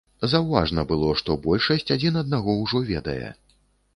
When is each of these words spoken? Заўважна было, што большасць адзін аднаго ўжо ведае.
Заўважна 0.29 0.85
было, 0.91 1.09
што 1.19 1.35
большасць 1.43 1.93
адзін 1.97 2.17
аднаго 2.23 2.55
ўжо 2.63 2.81
ведае. 2.89 3.29